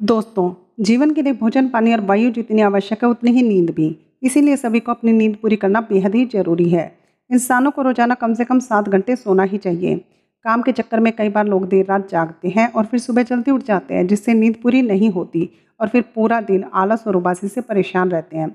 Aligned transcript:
दोस्तों, 0.00 0.52
जीवन 0.80 1.10
के 1.10 1.22
लिए 1.22 1.32
भोजन, 1.32 1.68
पानी 1.68 1.92
और 1.92 2.00
वायु 2.00 2.30
जितनी 2.30 2.62
आवश्यक 2.62 3.02
है, 3.04 3.08
उतनी 3.10 3.30
ही 3.30 3.42
नींद 3.42 3.70
भी। 3.70 3.86
इसीलिए 4.22 4.56
सभी 4.56 4.80
को 4.80 4.92
अपनी 4.92 5.12
नींद 5.12 5.34
पूरी 5.36 5.56
करना 5.56 5.80
बेहद 5.80 6.14
ही 6.14 6.24
ज़रूरी 6.24 6.68
है। 6.70 6.84
इंसानों 7.30 7.70
को 7.70 7.82
रोज़ाना 7.82 8.14
कम 8.14 8.34
से 8.34 8.44
कम 8.44 8.58
सात 8.58 8.88
घंटे 8.88 9.16
सोना 9.16 9.42
ही 9.42 9.58
चाहिए। 9.58 9.96
काम 10.44 10.62
के 10.62 10.72
चक्कर 10.72 11.00
में 11.00 11.12
कई 11.12 11.28
बार 11.28 11.46
लोग 11.46 11.66
देर 11.68 11.86
रात 11.86 12.08
जागते 12.10 12.48
हैं 12.48 12.70
और 12.72 12.84
फिर 12.84 13.00
सुबह 13.00 13.22
जल्दी 13.22 13.50
उठ 13.50 13.64
जाते 13.64 13.94
हैं, 13.94 14.06
जिससे 14.06 14.34
नींद 14.34 14.56
पूरी 14.62 14.82
नहीं 14.82 15.10
होती 15.10 15.48
और 15.80 15.88
फिर 15.88 16.04
पूरा 16.14 16.40
दिन 16.42 16.64
आलस 16.74 17.06
और 17.06 17.16
उबासी 17.16 17.48
से 17.48 17.60
परेशान 17.62 18.10
रहते 18.10 18.36
हैं। 18.36 18.48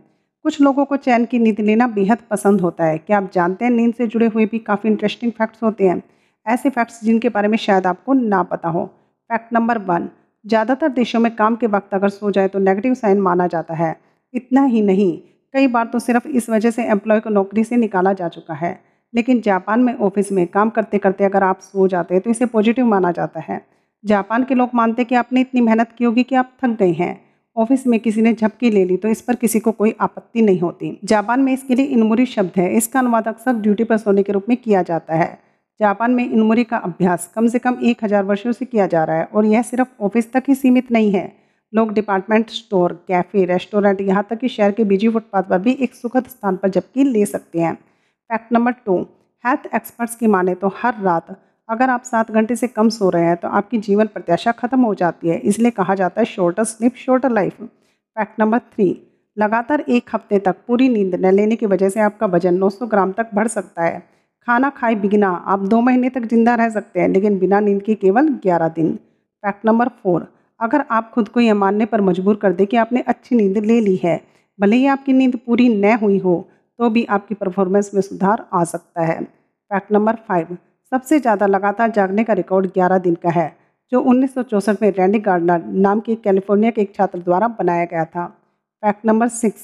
कुछ 0.45 0.61
लोगों 0.61 0.85
को 0.85 0.97
चैन 0.97 1.25
की 1.25 1.39
नींद 1.39 1.59
लेना 1.61 1.87
बेहद 1.89 2.17
पसंद 2.31 2.61
होता 2.61 2.85
है। 2.85 2.97
क्या 2.97 3.17
आप 3.17 3.31
जानते 3.33 3.65
हैं, 3.65 3.71
नींद 3.71 3.93
से 3.93 4.07
जुड़े 4.07 4.27
हुए 4.27 4.45
भी 4.45 4.59
काफ़ी 4.61 4.89
इंटरेस्टिंग 4.89 5.31
फैक्ट्स 5.31 5.63
होते 5.63 5.87
हैं। 5.87 6.01
ऐसे 6.45 6.69
फैक्ट्स 6.69 7.03
जिनके 7.03 7.29
बारे 7.29 7.47
में 7.47 7.57
शायद 7.59 7.87
आपको 7.87 8.13
ना 8.13 8.43
पता 8.45 8.69
हो। 8.69 8.85
फैक्ट 9.29 9.53
नंबर 9.53 9.77
वन 9.85 10.09
ज़्यादातर 10.45 10.89
देशों 10.91 11.19
में 11.19 11.35
काम 11.35 11.55
के 11.55 11.67
वक्त 11.67 11.93
अगर 11.93 12.09
सो 12.09 12.31
जाए 12.31 12.47
तो 12.47 12.59
नेगेटिव 12.59 12.93
साइन 12.93 13.19
माना 13.19 13.47
जाता 13.47 13.73
है। 13.73 13.95
इतना 14.33 14.63
ही 14.63 14.81
नहीं, 14.81 15.17
कई 15.53 15.67
बार 15.67 15.85
तो 15.85 15.99
सिर्फ़ 15.99 16.27
इस 16.29 16.49
वजह 16.49 16.71
से 16.71 16.83
एम्प्लॉय 16.85 17.19
को 17.19 17.29
नौकरी 17.29 17.63
से 17.63 17.77
निकाला 17.77 18.13
जा 18.13 18.27
चुका 18.29 18.53
है। 18.53 18.79
लेकिन 19.13 19.41
जापान 19.41 19.79
में 19.79 19.93
ऑफ़िस 19.95 20.31
में 20.31 20.45
काम 20.47 20.69
करते 20.69 20.97
करते 20.97 21.23
अगर 21.23 21.43
आप 21.43 21.59
सो 21.61 21.87
जाते 21.87 22.13
हैं 22.13 22.21
तो 22.23 22.29
इसे 22.29 22.45
पॉजिटिव 22.47 22.85
माना 22.85 23.11
जाता 23.11 23.39
है। 23.41 23.61
जापान 24.03 24.43
के 24.43 24.55
लोग 24.55 24.69
मानते 24.75 25.01
हैं 25.01 25.07
कि 25.09 25.15
आपने 25.15 25.41
इतनी 25.41 25.61
मेहनत 25.61 25.91
की 25.97 26.05
होगी 26.05 26.23
कि 26.23 26.35
आप 26.35 26.51
थक 26.63 26.77
गए 26.79 26.91
हैं। 26.91 27.19
ऑफ़िस 27.55 27.85
में 27.87 27.99
किसी 27.99 28.21
ने 28.21 28.33
झपकी 28.33 28.69
ले 28.71 28.83
ली 28.85 28.97
तो 28.97 29.07
इस 29.07 29.21
पर 29.21 29.35
किसी 29.35 29.59
को 29.59 29.71
कोई 29.71 29.93
आपत्ति 30.01 30.41
नहीं 30.41 30.59
होती। 30.59 30.97
जापान 31.03 31.39
में 31.39 31.53
इसके 31.53 31.75
लिए 31.75 31.85
इनमुरी 31.87 32.25
शब्द 32.25 32.51
है। 32.57 32.73
इसका 32.77 32.99
अनुवाद 32.99 33.27
अक्सर 33.27 33.53
ड्यूटी 33.55 33.83
पर 33.83 33.97
सोने 33.97 34.23
के 34.23 34.33
रूप 34.33 34.45
में 34.49 34.57
किया 34.57 34.81
जाता 34.83 35.15
है। 35.15 35.37
जापान 35.79 36.11
में 36.11 36.23
इनमुरी 36.25 36.63
का 36.63 36.77
अभ्यास 36.79 37.31
कम 37.35 37.47
से 37.47 37.59
कम 37.59 37.77
एक 37.83 38.03
हज़ार 38.03 38.23
वर्षों 38.23 38.51
से 38.51 38.65
किया 38.65 38.87
जा 38.87 39.03
रहा 39.03 39.17
है 39.17 39.25
और 39.25 39.45
यह 39.45 39.61
सिर्फ़ 39.63 40.03
ऑफ़िस 40.03 40.31
तक 40.33 40.43
ही 40.47 40.55
सीमित 40.55 40.91
नहीं 40.91 41.11
है। 41.11 41.31
लोग 41.73 41.93
डिपार्टमेंट 41.93 42.49
स्टोर, 42.51 42.93
कैफ़े, 43.07 43.45
रेस्टोरेंट 43.45 44.01
यहाँ 44.01 44.25
तक 44.29 44.39
कि 44.39 44.47
शहर 44.49 44.71
के 44.71 44.83
बिज़ी 44.85 45.09
फुटपाथ 45.09 45.43
पर 45.43 45.59
भी 45.59 45.71
एक 45.73 45.93
सुखद 45.95 46.27
स्थान 46.27 46.55
पर 46.57 46.69
जबकि 46.71 47.03
ले 47.03 47.25
सकते 47.27 47.59
हैं। 47.59 47.73
Fact 47.73 48.53
number 48.53 48.71
two, 48.85 48.99
health 49.43 49.65
experts 49.75 50.15
की 50.15 50.27
माने 50.27 50.55
तो 50.55 50.73
हर 50.75 51.01
रात 51.01 51.35
अगर 51.69 51.89
आप 51.89 52.03
सात 52.03 52.31
घंटे 52.31 52.55
से 52.55 52.67
कम 52.69 52.89
सो 52.91 53.09
रहे 53.09 53.25
हैं 53.25 53.35
तो 53.37 53.47
आपकी 53.49 53.77
जीवन 53.79 54.07
प्रत्याशा 54.07 54.51
खत्म 54.53 54.79
हो 54.81 54.93
जाती 54.95 55.29
है, 55.29 55.37
इसलिए 55.39 55.71
कहा 55.71 55.95
जाता 55.95 56.21
है 56.21 56.25
shorter 56.27 56.63
sleep 56.65 56.95
shorter 56.97 57.31
life 57.31 57.61
fact 57.61 58.39
number 58.39 58.59
three, 58.59 58.89
लगातार 59.37 59.83
एक 59.89 60.09
हफ़्ते 60.13 60.39
तक 60.39 60.55
पूरी 60.67 60.89
नींद 60.89 61.15
न 61.15 61.31
लेने 61.33 61.55
की 61.55 61.65
वजह 61.67 61.89
से 61.89 61.99
आपका 62.01 62.25
वज़न 62.27 62.57
900 62.57 62.87
ग्राम 62.87 63.11
तक 63.11 63.29
बढ़ 63.33 63.47
सकता 63.49 63.83
है। 63.83 64.01
खाना 64.47 64.69
खाए 64.71 64.95
बिना 64.97 65.29
आप 65.29 65.59
दो 65.65 65.79
महीने 65.81 66.09
तक 66.09 66.25
ज़िंदा 66.25 66.55
रह 66.55 66.69
सकते 66.69 66.99
हैं, 66.99 67.07
लेकिन 67.09 67.37
बिना 67.39 67.59
नींद 67.61 67.81
के 67.81 67.95
केवल 67.95 68.27
ग्यारह 68.43 68.67
दिन। 68.69 68.93
फैक्ट 69.43 69.65
नंबर 69.65 69.87
फोर, 70.03 70.27
अगर 70.59 70.83
आप 70.91 71.11
खुद 71.11 71.27
को 71.29 71.39
यह 71.39 71.53
मानने 71.55 71.85
पर 71.85 72.01
मजबूर 72.01 72.35
कर 72.35 72.53
दें 72.53 72.65
कि 72.67 72.77
आपने 72.77 73.01
अच्छी 73.03 73.35
नींद 73.35 73.57
ले 73.59 73.79
ली 73.81 73.95
है, 74.03 74.19
भले 74.59 74.75
ही 74.75 74.85
आपकी 74.87 75.13
नींद 75.13 75.35
पूरी 75.37 75.67
न 75.75 75.93
हुई 76.01 76.17
हो 76.19 76.35
तो 76.79 76.89
भी 76.89 77.03
आपकी 77.07 77.35
परफॉर्मेंस 77.35 77.91
में 77.93 78.01
सुधार 78.01 78.45
आ 78.53 78.63
सकता 78.65 79.01
है। 79.03 79.21
फैक्ट 79.21 79.91
नंबर 79.91 80.15
फाइव, 80.27 80.57
सबसे 80.91 81.19
ज़्यादा 81.19 81.45
लगातार 81.47 81.91
जागने 81.91 82.23
का 82.23 82.33
रिकॉर्ड 82.33 82.65
ग्यारह 82.67 82.97
दिन 82.99 83.15
का 83.15 83.29
है, 83.31 83.55
जो 83.91 84.01
उन्नीस 84.01 84.37
में 84.81 84.89
रैंडी 84.91 85.19
गार्डनर 85.21 85.63
नाम 85.77 85.99
के 85.99 86.15
कैलिफ़ोर्निया 86.17 86.71
के 86.71 86.81
एक 86.81 86.93
छात्र 86.95 87.19
द्वारा 87.19 87.47
बनाया 87.49 87.85
गया 87.85 88.05
था। 88.05 88.25
फैक्ट 88.83 89.05
नंबर 89.05 89.27
सिक्स, 89.29 89.63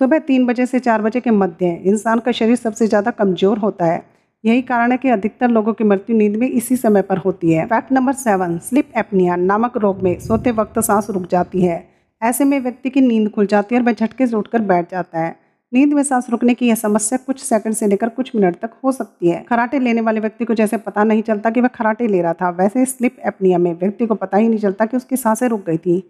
सुबह 0.00 0.18
तीन 0.20 0.46
बजे 0.46 0.66
से 0.66 0.78
चार 0.80 1.02
बजे 1.02 1.20
के 1.20 1.30
मध्य, 1.32 1.66
इंसान 1.84 2.18
का 2.18 2.32
शरीर 2.32 2.56
सबसे 2.58 2.86
ज़्यादा 2.86 3.10
कमज़ोर 3.12 3.58
होता 3.58 3.84
है। 3.84 4.02
यही 4.48 4.62
कारण 4.62 4.92
है 4.92 4.96
कि 4.98 5.08
अधिकतर 5.08 5.48
लोगों 5.48 5.72
की 5.72 5.84
मृत्यु 5.84 6.16
नींद 6.16 6.36
में 6.36 6.48
इसी 6.48 6.76
समय 6.76 7.02
पर 7.02 7.18
होती 7.18 7.52
है। 7.52 7.64
Fact 7.66 7.92
number 7.92 8.12
seven 8.12 8.58
sleep 8.58 8.92
apnoea 8.96 9.36
नामक 9.36 9.76
रोग 9.76 10.02
में 10.02 10.18
सोते 10.20 10.50
वक्त 10.50 10.78
सांस 10.78 11.10
रुक 11.10 11.26
जाती 11.30 11.62
है। 11.62 11.88
ऐसे 12.22 12.44
में 12.44 12.58
व्यक्ति 12.60 12.90
की 12.90 13.00
नींद 13.00 13.28
खुल 13.30 13.46
जाती 13.46 13.74
है 13.74 13.80
और 13.80 13.86
वह 13.86 13.92
झटके 13.92 14.26
से 14.26 14.36
उठकर 14.36 14.60
बैठ 14.60 14.90
जाता 14.90 15.20
है। 15.20 15.36
नींद 15.72 15.92
में 15.92 16.02
सांस 16.02 16.26
रुकने 16.30 16.54
की 16.54 16.68
यह 16.68 16.74
समस्या 16.74 17.18
कुछ 17.26 17.40
सेकंड 17.40 17.74
से 17.74 17.86
लेकर 17.86 18.08
कुछ 18.08 18.34
मिनट 18.36 18.56
तक 18.56 18.70
हो 18.84 18.92
सकती 18.92 19.28
है। 19.28 19.44
खराटे 19.48 19.78
लेने 19.78 20.00
वाले 20.00 20.20
व्यक्ति 20.20 20.44
को 20.44 20.54
जैसे 20.54 20.76
पता 20.76 21.04
नहीं 21.04 21.22
चलता 21.22 21.50
कि 21.50 21.60
वह 21.60 21.68
खराटे 21.68 22.06
ले 22.06 22.22
रहा 22.22 22.32
था, 22.32 22.50
वैसे 22.50 22.84
स्लिप 22.84 23.16
एपनिया 23.26 23.58
में 23.58 23.72
व्यक्ति 23.74 24.06
को 24.06 24.14
पता 24.14 24.36
ही 24.36 24.48
नहीं 24.48 24.58
चलता 24.58 24.86
कि 24.86 24.96
उसकी 24.96 25.16
साँसें 25.16 25.48
रुक 25.48 25.66
गई 25.66 25.76
थी। 25.76 26.00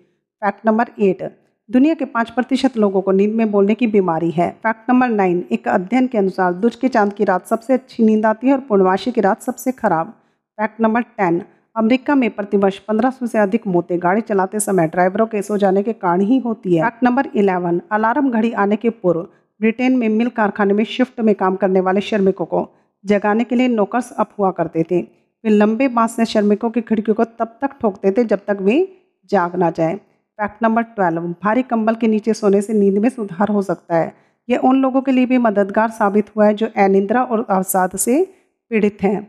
फैक्ट 0.42 0.66
नंबर 0.66 0.90
एट 1.00 1.22
दुनिया 1.70 1.94
के 1.94 2.04
पाँच 2.04 2.30
प्रतिशत 2.30 2.76
लोगों 2.76 3.00
को 3.02 3.12
नींद 3.12 3.34
में 3.34 3.50
बोलने 3.50 3.74
की 3.74 3.86
बीमारी 3.86 4.30
है। 4.30 4.50
फैक्ट 4.62 4.90
नंबर 4.90 5.08
नाइन, 5.08 5.44
एक 5.52 5.66
अध्ययन 5.68 6.06
के 6.06 6.18
अनुसार 6.18 6.52
दुज 6.52 6.76
के 6.76 6.88
चाँद 6.88 7.12
की 7.12 7.24
रात 7.24 7.46
सबसे 7.46 7.74
अच्छी 7.74 8.04
नींद 8.04 8.26
आती 8.26 8.46
है 8.46 8.52
और 8.52 8.60
पूर्णवासी 8.60 9.10
की 9.12 9.20
रात 9.20 9.42
सबसे 9.42 9.72
खराब। 9.72 10.06
फैक्ट 10.58 10.80
नंबर 10.80 11.02
टेन, 11.02 11.42
अमेरिका 11.76 12.14
में 12.14 12.30
प्रतिवर्ष 12.30 12.78
पंद्रह 12.78 13.10
सौ 13.10 13.26
से 13.26 13.38
अधिक 13.38 13.66
मौतें 13.66 13.98
गाड़ी 14.02 14.20
चलाते 14.20 14.60
समय 14.60 14.86
ड्राइवरों 14.86 15.26
के 15.26 15.42
सो 15.42 15.56
जाने 15.56 15.82
के 15.82 15.92
कारण 15.92 16.20
ही 16.20 16.38
होती 16.38 16.76
है। 16.76 16.82
फैक्ट 16.84 17.04
नंबर 17.04 17.28
इलेवन, 17.34 17.80
अलार्म 17.92 18.30
घड़ी 18.30 18.52
आने 18.54 18.76
के 18.76 18.90
पूर्व 18.90 19.20
ब्रिटेन 19.60 19.96
में 19.96 20.08
मिल 20.08 20.28
कारखाने 20.30 20.74
में 20.74 20.84
शिफ्ट 20.86 21.20
में 21.20 21.34
काम 21.34 21.56
करने 21.56 21.80
वाले 21.80 22.00
श्रमिकों 22.00 22.44
को 22.44 22.68
जगाने 23.04 23.44
के 23.44 23.56
लिए 23.56 23.68
नौकर्स 23.68 24.12
हुआ 24.20 24.50
करते 24.50 24.86
थे। 24.90 25.00
वे 25.44 25.50
लंबे 25.50 25.88
बाँस 25.88 26.16
से 26.16 26.24
श्रमिकों 26.24 26.70
की 26.70 26.80
खिड़कियों 26.80 27.14
को 27.14 27.24
तब 27.24 27.58
तक 27.62 27.78
ठोकते 27.80 28.10
थे 28.10 28.24
जब 28.24 28.40
तक 28.46 28.58
वे 28.60 28.76
जाग 29.30 29.56
ना 29.56 29.70
जाए। 29.70 29.98
फैक्ट 30.38 30.62
नंबर 30.62 30.82
ट्वेल्व 30.82 31.22
भारी 31.42 31.62
कंबल 31.62 31.94
के 31.94 32.06
नीचे 32.06 32.32
सोने 32.34 32.60
से 32.62 32.72
नींद 32.72 32.98
में 32.98 33.08
सुधार 33.08 33.48
हो 33.48 33.62
सकता 33.62 33.96
है। 33.96 34.12
ये 34.48 34.56
उन 34.56 34.76
लोगों 34.82 35.00
के 35.02 35.12
लिए 35.12 35.26
भी 35.26 35.38
मददगार 35.38 35.90
साबित 35.90 36.26
हुआ 36.36 36.46
है 36.46 36.54
जो 36.54 36.66
अनिंद्रा 36.76 37.22
और 37.22 37.46
अवसाद 37.50 37.96
से 37.96 38.22
पीड़ित 38.70 39.02
हैं। 39.02 39.20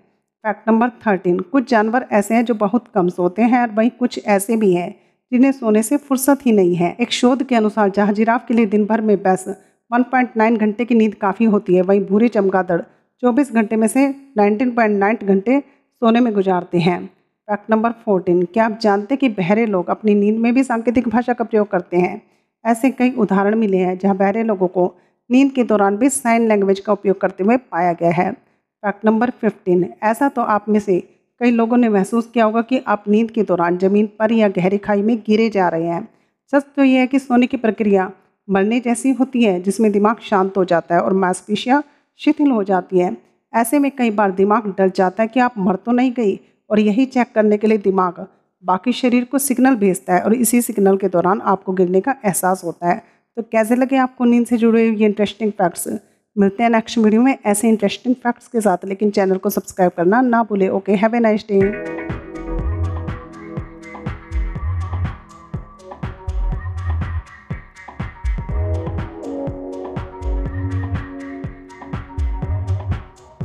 फैक्ट 0.44 0.70
नंबर 0.70 0.90
थर्टीन 1.08 1.40
कुछ 1.40 1.70
जानवर 1.70 2.06
ऐसे 2.12 2.36
हैं 2.36 2.44
जो 2.46 2.54
बहुत 2.56 2.88
कम 2.96 3.10
सोते 3.10 3.42
हैं 3.42 3.62
और 3.62 3.72
वहीं 3.72 3.90
कुछ 3.90 4.20
ऐसे 4.28 4.58
भी 4.58 4.74
हैं 4.74 4.94
जिन्हें 5.32 5.52
सोने 5.52 5.84
से 5.84 5.98
फुर्सत 5.98 6.46
ही 6.46 6.52
नहीं 6.52 6.76
है। 6.76 6.96
एक 7.00 7.12
शोध 7.12 7.44
के 7.44 7.56
अनुसार 7.56 7.90
जहाँ 7.90 8.14
जिराफ 8.14 8.46
के 8.48 8.54
लिए 8.54 8.66
दिन 8.66 8.86
भर 8.86 9.02
में 9.02 9.18
बस 9.24 9.48
1.9 9.92 10.58
घंटे 10.58 10.86
की 10.86 10.96
नींद 10.96 11.16
काफ़ी 11.16 11.46
होती 11.46 11.76
है। 11.76 11.82
वहीं 11.82 12.06
भूरे 12.06 12.28
चमगादड़ 12.28 12.82
24 13.24 13.54
घंटे 13.54 13.76
में 13.76 13.88
से 13.88 14.08
19.9 14.38 15.24
घंटे 15.24 15.60
सोने 15.60 16.20
में 16.20 16.34
गुजारते 16.34 16.80
हैं। 16.80 17.19
फैक्ट 17.50 17.70
नंबर 17.72 17.92
फोर्टीन 18.06 18.42
क्या 18.46 18.66
आप 18.66 18.78
जानते 18.82 19.16
कि 19.16 19.28
बहरे 19.30 19.66
लोग 19.66 19.88
अपनी 19.90 20.14
नींद 20.16 20.38
में 20.40 20.54
भी 20.54 20.64
सांकेतिक 20.64 21.08
भाषा 21.10 21.34
का 21.34 21.44
प्रयोग 21.44 21.68
करते 21.68 21.98
हैं? 21.98 22.22
ऐसे 22.66 22.90
कई 22.92 23.12
उदाहरण 23.12 23.56
मिले 23.56 23.78
हैं 23.78 23.98
जहाँ 23.98 24.16
बहरे 24.18 24.44
लोगों 24.44 24.68
को 24.68 24.84
नींद 25.30 25.52
के 25.52 25.64
दौरान 25.64 25.96
भी 25.98 26.10
साइन 26.10 26.48
लैंग्वेज 26.48 26.80
का 26.80 26.94
उपयोग 26.94 27.20
करते 27.22 27.44
हुए 27.44 27.56
पाया 27.58 27.94
गया 27.94 28.12
है। 28.12 28.32
फैक्ट 28.32 29.06
नंबर 29.06 29.30
फिफ्टीन 29.32 29.86
ऐसा 30.04 30.28
तो 30.30 30.42
आप 30.42 30.66
में 30.70 30.80
से 30.80 31.00
कई 31.42 31.52
लोगों 31.52 31.78
ने 31.78 31.90
महसूस 31.90 32.30
किया 32.34 32.46
होगा 32.46 32.62
कि 32.62 32.82
आप 32.88 33.04
नींद 33.08 33.32
के 33.32 33.44
दौरान 33.44 33.78
ज़मीन 33.78 34.10
पर 34.20 34.32
या 34.32 34.48
गहरी 34.50 34.78
खाई 34.78 35.02
में 35.02 35.16
गिरे 35.20 35.50
जा 35.50 35.70
रहे 35.70 35.88
हैं। 35.88 36.08
सच 36.54 36.66
तो 36.76 36.84
यह 36.84 37.00
है 37.00 37.08
कि 37.08 37.20
सोने 37.20 37.48
की 37.48 37.58
प्रक्रिया 37.58 38.12
मरने 38.48 38.80
जैसी 38.80 39.12
होती 39.12 39.44
है, 39.44 39.60
जिसमें 39.62 39.92
दिमाग 39.92 40.20
शांत 40.22 40.58
हो 40.58 40.66
जाता 40.66 40.96
है 40.96 41.02
और 41.02 41.14
मांसपेशियाँ 41.16 41.84
शिथिल 42.20 42.52
हो 42.52 42.64
जाती 42.64 43.00
है। 43.00 43.16
ऐसे 43.54 43.80
में 43.80 43.90
कई 43.92 44.12
बार 44.12 44.32
दिमाग 44.32 44.74
डर 44.78 44.90
जाता 44.96 45.24
है 45.24 45.28
कि 45.28 45.40
आप 45.40 45.58
मर 45.58 45.76
तो 45.76 45.92
नहीं 45.92 46.12
गई 46.14 46.40
और 46.70 46.80
यही 46.80 47.06
चेक 47.08 47.32
करने 47.36 47.58
के 47.58 47.68
लिए 47.68 47.78
दिमाग। 47.80 48.26
बाकी 48.64 48.92
शरीर 48.94 49.26
को 49.26 49.38
सिग्नल 49.40 49.76
भेजता 49.76 50.16
है 50.16 50.22
और 50.22 50.34
इसी 50.36 50.62
सिग्नल 50.62 50.98
के 50.98 51.08
दौरान 51.10 51.42
आपको 51.44 51.74
गिरने 51.74 52.02
का 52.02 52.16
एहसास 52.26 52.64
होता 52.64 52.90
है। 52.90 52.98
तो 53.38 53.44
कैसे 53.44 53.76
लगे 53.76 53.98
आपको 53.98 54.26
नींद 54.26 54.46
से 54.48 54.58
जुड़े 54.58 54.84
ये 54.84 55.06
इंटरेस्टिंग 55.06 55.52
फैक्ट्स 55.52 55.88
मिलते 56.36 56.64
हैं 56.64 56.70
नेक्स्ट 56.70 56.98
वीडियो 56.98 57.22
में 57.22 57.38
ऐसे 57.46 57.70
इंटरेस्टिंग 57.70 58.16
फैक्ट्स 58.16 58.48
के 58.48 58.62
साथ, 58.62 58.86
लेकिन 58.86 59.12
चैनल 59.12 59.38
को 59.38 59.50
सब्सक्राइब 59.50 59.92
करना 59.98 60.22
ना 60.22 60.44
भूले। 60.44 60.70
Okay 60.70 60.96
have 60.96 61.16
a 61.16 61.20
nice 61.20 61.46
day 61.50 61.60